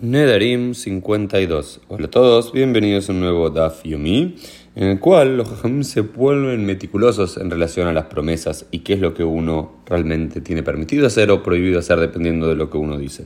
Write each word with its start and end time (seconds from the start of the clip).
Nedarim 0.00 0.74
52. 0.74 1.80
Hola 1.88 2.06
a 2.06 2.10
todos, 2.10 2.52
bienvenidos 2.52 3.08
a 3.08 3.12
un 3.12 3.18
nuevo 3.18 3.50
Daf 3.50 3.82
Yomi, 3.82 4.36
en 4.76 4.84
el 4.84 5.00
cual 5.00 5.36
los 5.36 5.48
Jajamim 5.48 5.82
se 5.82 6.02
vuelven 6.02 6.64
meticulosos 6.64 7.36
en 7.36 7.50
relación 7.50 7.88
a 7.88 7.92
las 7.92 8.04
promesas 8.04 8.66
y 8.70 8.80
qué 8.80 8.92
es 8.92 9.00
lo 9.00 9.12
que 9.12 9.24
uno 9.24 9.82
realmente 9.86 10.40
tiene 10.40 10.62
permitido 10.62 11.08
hacer 11.08 11.32
o 11.32 11.42
prohibido 11.42 11.80
hacer 11.80 11.98
dependiendo 11.98 12.46
de 12.46 12.54
lo 12.54 12.70
que 12.70 12.78
uno 12.78 12.96
dice. 12.96 13.24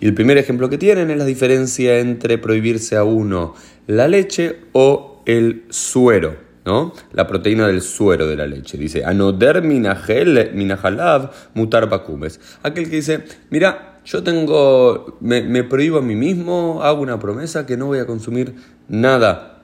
Y 0.00 0.06
el 0.06 0.14
primer 0.14 0.38
ejemplo 0.38 0.70
que 0.70 0.78
tienen 0.78 1.10
es 1.10 1.18
la 1.18 1.26
diferencia 1.26 1.98
entre 1.98 2.38
prohibirse 2.38 2.96
a 2.96 3.04
uno 3.04 3.54
la 3.86 4.08
leche 4.08 4.56
o 4.72 5.22
el 5.26 5.64
suero. 5.68 6.46
¿no? 6.64 6.94
La 7.12 7.26
proteína 7.26 7.66
del 7.66 7.82
suero 7.82 8.26
de 8.26 8.36
la 8.36 8.46
leche. 8.46 8.78
Dice, 8.78 9.04
anoder 9.04 9.62
minajalav 9.62 11.30
mutar 11.52 11.90
bakumes. 11.90 12.40
Aquel 12.62 12.88
que 12.88 12.96
dice, 12.96 13.22
mira, 13.50 13.95
yo 14.06 14.22
tengo, 14.22 15.18
me, 15.20 15.64
prohíbo 15.64 15.98
a 15.98 16.02
mí 16.02 16.14
mismo, 16.14 16.82
hago 16.82 17.02
una 17.02 17.18
promesa 17.18 17.66
que 17.66 17.76
no 17.76 17.86
voy 17.86 17.98
a 17.98 18.06
consumir 18.06 18.54
nada 18.88 19.60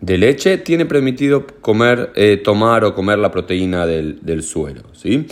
de 0.00 0.16
leche, 0.16 0.56
tiene 0.58 0.86
permitido 0.86 1.44
comer, 1.60 2.12
eh, 2.14 2.36
tomar 2.36 2.84
o 2.84 2.94
comer 2.94 3.18
la 3.18 3.32
proteína 3.32 3.84
del, 3.86 4.20
del 4.22 4.44
suero, 4.44 4.82
¿sí? 4.92 5.26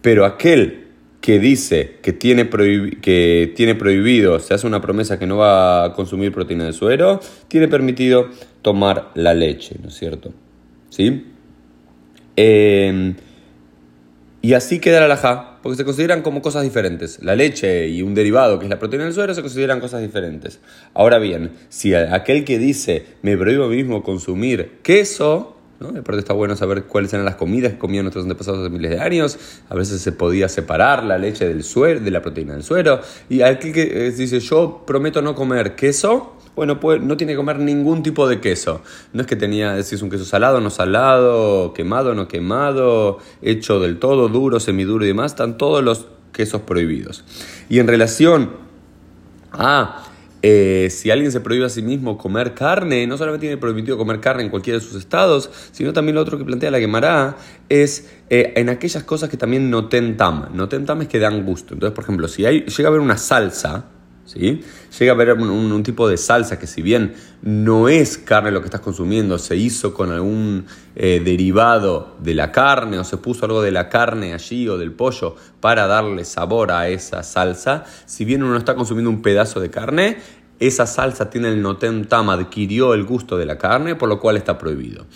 Pero 0.00 0.24
aquel 0.24 0.86
que 1.20 1.38
dice 1.38 1.98
que 2.00 2.14
tiene, 2.14 2.48
que 2.48 3.52
tiene 3.54 3.74
prohibido, 3.74 4.40
se 4.40 4.54
hace 4.54 4.66
una 4.66 4.80
promesa 4.80 5.18
que 5.18 5.26
no 5.26 5.36
va 5.36 5.84
a 5.84 5.92
consumir 5.92 6.32
proteína 6.32 6.64
de 6.64 6.72
suero, 6.72 7.20
tiene 7.48 7.68
permitido 7.68 8.30
tomar 8.62 9.10
la 9.14 9.34
leche, 9.34 9.76
¿no 9.82 9.88
es 9.88 9.94
cierto? 9.94 10.32
¿Sí? 10.88 11.26
Em, 12.36 13.14
y 14.40 14.54
así 14.54 14.78
queda 14.78 15.00
la 15.00 15.08
laja, 15.08 15.58
porque 15.62 15.76
se 15.76 15.84
consideran 15.84 16.22
como 16.22 16.42
cosas 16.42 16.62
diferentes. 16.62 17.22
La 17.22 17.34
leche 17.34 17.88
y 17.88 18.02
un 18.02 18.14
derivado, 18.14 18.58
que 18.58 18.66
es 18.66 18.70
la 18.70 18.78
proteína 18.78 19.04
del 19.04 19.12
suero, 19.12 19.34
se 19.34 19.42
consideran 19.42 19.80
cosas 19.80 20.00
diferentes. 20.00 20.60
Ahora 20.94 21.18
bien, 21.18 21.50
si 21.68 21.94
aquel 21.94 22.44
que 22.44 22.58
dice, 22.58 23.04
me 23.22 23.36
prohíbo 23.36 23.66
mismo 23.66 24.04
consumir 24.04 24.78
queso, 24.82 25.56
¿no? 25.80 25.88
Aparte 25.88 26.18
está 26.18 26.32
bueno 26.32 26.56
saber 26.56 26.84
cuáles 26.84 27.12
eran 27.12 27.24
las 27.24 27.36
comidas 27.36 27.72
que 27.72 27.78
comían 27.78 28.04
nuestros 28.04 28.24
antepasados 28.24 28.60
hace 28.60 28.70
miles 28.70 28.90
de 28.90 29.00
años. 29.00 29.38
A 29.68 29.74
veces 29.74 30.00
se 30.00 30.12
podía 30.12 30.48
separar 30.48 31.04
la 31.04 31.18
leche 31.18 31.46
del 31.46 31.62
suero, 31.62 32.00
de 32.00 32.10
la 32.10 32.22
proteína 32.22 32.54
del 32.54 32.62
suero. 32.62 33.00
Y 33.28 33.42
aquel 33.42 33.72
que 33.72 34.06
eh, 34.06 34.10
dice, 34.12 34.40
yo 34.40 34.84
prometo 34.86 35.22
no 35.22 35.34
comer 35.34 35.74
queso, 35.74 36.36
pues 36.80 37.00
no 37.00 37.16
tiene 37.16 37.32
que 37.32 37.36
comer 37.36 37.58
ningún 37.58 38.02
tipo 38.02 38.28
de 38.28 38.40
queso. 38.40 38.82
No 39.12 39.20
es 39.20 39.26
que 39.26 39.36
tenía, 39.36 39.82
si 39.82 39.94
es 39.94 40.02
un 40.02 40.10
queso 40.10 40.24
salado, 40.24 40.60
no 40.60 40.70
salado, 40.70 41.72
quemado, 41.72 42.14
no 42.14 42.28
quemado, 42.28 43.18
hecho 43.42 43.80
del 43.80 43.98
todo, 43.98 44.28
duro, 44.28 44.60
semiduro 44.60 45.04
y 45.04 45.08
demás, 45.08 45.32
están 45.32 45.58
todos 45.58 45.82
los 45.82 46.06
quesos 46.32 46.62
prohibidos. 46.62 47.24
Y 47.68 47.78
en 47.78 47.86
relación 47.86 48.50
a 49.52 50.04
eh, 50.40 50.88
si 50.90 51.10
alguien 51.10 51.32
se 51.32 51.40
prohíbe 51.40 51.64
a 51.64 51.68
sí 51.68 51.82
mismo 51.82 52.16
comer 52.16 52.54
carne, 52.54 53.06
no 53.08 53.16
solamente 53.16 53.46
tiene 53.46 53.56
prohibido 53.56 53.98
comer 53.98 54.20
carne 54.20 54.44
en 54.44 54.50
cualquiera 54.50 54.78
de 54.78 54.84
sus 54.84 54.94
estados, 54.94 55.50
sino 55.72 55.92
también 55.92 56.14
lo 56.14 56.20
otro 56.20 56.38
que 56.38 56.44
plantea 56.44 56.70
la 56.70 56.78
quemará 56.78 57.36
es 57.68 58.08
eh, 58.30 58.52
en 58.56 58.68
aquellas 58.68 59.02
cosas 59.02 59.28
que 59.28 59.36
también 59.36 59.68
no 59.68 59.88
tentam. 59.88 60.48
No 60.54 60.68
tentam 60.68 61.02
es 61.02 61.08
que 61.08 61.18
dan 61.18 61.44
gusto. 61.44 61.74
Entonces, 61.74 61.94
por 61.94 62.04
ejemplo, 62.04 62.28
si 62.28 62.44
hay, 62.44 62.60
llega 62.64 62.88
a 62.88 62.90
haber 62.90 63.00
una 63.00 63.16
salsa, 63.16 63.86
¿sí? 64.28 64.60
Llega 64.98 65.12
a 65.12 65.14
haber 65.14 65.32
un, 65.32 65.82
tipo 65.82 66.08
de 66.08 66.16
salsa 66.16 66.58
que 66.58 66.66
si 66.66 66.82
bien 66.82 67.14
no 67.42 67.88
es 67.88 68.18
carne 68.18 68.50
lo 68.50 68.60
que 68.60 68.66
estás 68.66 68.80
consumiendo, 68.80 69.38
se 69.38 69.56
hizo 69.56 69.94
con 69.94 70.12
algún 70.12 70.66
eh, 70.96 71.20
derivado 71.24 72.16
de 72.20 72.34
la 72.34 72.52
carne 72.52 72.98
o 72.98 73.04
se 73.04 73.16
puso 73.16 73.46
algo 73.46 73.62
de 73.62 73.70
la 73.70 73.88
carne 73.88 74.34
allí 74.34 74.68
o 74.68 74.76
del 74.76 74.92
pollo 74.92 75.36
para 75.60 75.86
darle 75.86 76.24
sabor 76.24 76.72
a 76.72 76.88
esa 76.88 77.22
salsa, 77.22 77.84
si 78.06 78.24
bien 78.24 78.42
uno 78.42 78.56
está 78.56 78.74
consumiendo 78.74 79.10
un 79.10 79.22
pedazo 79.22 79.60
de 79.60 79.70
carne, 79.70 80.18
esa 80.60 80.86
salsa 80.86 81.30
tiene 81.30 81.48
el 81.48 81.62
notem 81.62 82.04
tam, 82.04 82.30
adquirió 82.30 82.92
el 82.94 83.04
gusto 83.04 83.38
de 83.38 83.46
la 83.46 83.56
carne, 83.58 83.94
por 83.94 84.08
lo 84.08 84.18
cual 84.18 84.36
está 84.36 84.58
prohibido. 84.58 85.06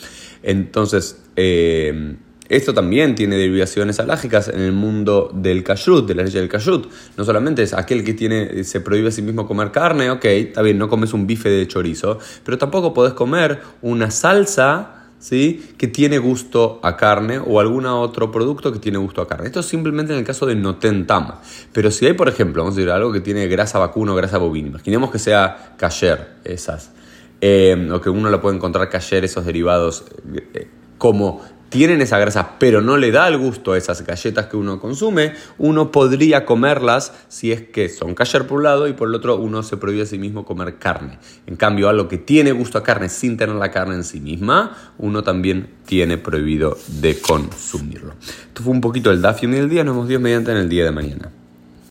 Entonces, 0.43 1.25
eh, 1.37 2.17
esto 2.57 2.75
también 2.75 3.15
tiene 3.15 3.37
derivaciones 3.37 3.99
alágicas 3.99 4.49
en 4.49 4.61
el 4.61 4.73
mundo 4.73 5.31
del 5.33 5.65
kashrut, 5.65 6.07
de 6.07 6.15
la 6.15 6.23
ley 6.23 6.33
del 6.33 6.49
kashrut. 6.49 6.87
No 7.17 7.25
solamente 7.25 7.63
es 7.63 7.73
aquel 7.73 8.05
que 8.05 8.13
tiene, 8.13 8.63
se 8.65 8.81
prohíbe 8.81 9.09
a 9.09 9.11
sí 9.11 9.23
mismo 9.23 9.47
comer 9.47 9.71
carne, 9.71 10.11
ok, 10.11 10.25
está 10.27 10.61
bien, 10.61 10.77
no 10.77 10.89
comes 10.89 11.15
un 11.15 11.27
bife 11.27 11.49
de 11.49 11.67
chorizo, 11.67 12.19
pero 12.45 12.59
tampoco 12.59 12.93
podés 12.93 13.15
comer 13.15 13.61
una 13.81 14.11
salsa 14.11 15.09
¿sí? 15.19 15.75
que 15.79 15.89
tiene 15.89 16.19
gusto 16.19 16.79
a 16.83 16.97
carne 16.97 17.39
o 17.39 17.59
algún 17.59 17.87
otro 17.87 18.31
producto 18.31 18.71
que 18.71 18.79
tiene 18.79 18.99
gusto 18.99 19.23
a 19.23 19.29
carne. 19.29 19.47
Esto 19.47 19.61
es 19.61 19.67
simplemente 19.67 20.13
en 20.13 20.19
el 20.19 20.25
caso 20.25 20.45
de 20.45 20.55
no 20.55 20.77
tentama. 20.77 21.41
Pero 21.73 21.91
si 21.91 22.05
hay, 22.05 22.13
por 22.13 22.29
ejemplo, 22.29 22.63
vamos 22.63 22.77
a 22.77 22.81
decir 22.81 22.91
algo 22.91 23.13
que 23.13 23.21
tiene 23.21 23.47
grasa 23.47 23.79
vacuna 23.79 24.15
grasa 24.15 24.37
bovina, 24.37 24.69
imaginemos 24.69 25.11
que 25.11 25.19
sea 25.19 25.75
kasher 25.79 26.37
esas, 26.45 26.93
eh, 27.41 27.89
o 27.91 28.01
que 28.01 28.11
uno 28.11 28.29
lo 28.29 28.41
puede 28.43 28.57
encontrar 28.57 28.91
kasher 28.91 29.25
esos 29.25 29.47
derivados 29.47 30.05
eh, 30.55 30.69
como 30.99 31.41
tienen 31.73 32.03
esa 32.03 32.19
grasa, 32.19 32.59
pero 32.59 32.83
no 32.83 32.99
le 32.99 33.11
da 33.11 33.27
el 33.27 33.39
gusto 33.39 33.73
a 33.73 33.79
esas 33.79 34.05
galletas 34.05 34.47
que 34.47 34.59
uno 34.59 34.79
consume, 34.79 35.33
uno 35.57 35.91
podría 35.91 36.45
comerlas 36.45 37.15
si 37.29 37.51
es 37.51 37.63
que 37.63 37.89
son 37.89 38.15
kasher 38.15 38.47
por 38.47 38.59
un 38.59 38.65
lado 38.65 38.89
y 38.89 38.93
por 38.93 39.09
el 39.09 39.15
otro 39.15 39.37
uno 39.37 39.63
se 39.63 39.79
prohíbe 39.79 40.03
a 40.03 40.07
sí 40.07 40.19
mismo 40.19 40.45
comer 40.45 40.77
carne. 40.79 41.19
En 41.47 41.57
cambio, 41.57 41.89
algo 41.89 42.09
que 42.09 42.19
tiene 42.19 42.53
gusto 42.53 42.77
a 42.77 42.83
carne 42.83 43.09
sin 43.09 43.39
tener 43.39 43.57
la 43.57 43.71
carne 43.71 43.95
en 43.95 44.05
sí 44.05 44.21
misma, 44.21 44.77
uno 44.99 45.23
también 45.23 45.71
tiene 45.87 46.19
prohibido 46.19 46.77
de 47.01 47.19
consumirlo. 47.19 48.13
Esto 48.21 48.63
fue 48.63 48.73
un 48.73 48.83
poquito 48.83 49.11
el 49.11 49.23
Dafium 49.23 49.53
del 49.53 49.71
día, 49.71 49.83
nos 49.83 49.95
vemos 49.95 50.09
Dios 50.09 50.21
mediante 50.21 50.53
en 50.53 50.59
el 50.59 50.69
día 50.69 50.85
de 50.85 50.93
mañana. 50.93 51.31